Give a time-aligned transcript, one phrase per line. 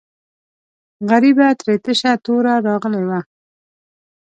[1.09, 3.19] غریبه ترې تشه توره راغلې وه.